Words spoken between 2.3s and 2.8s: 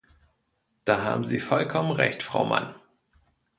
Mann.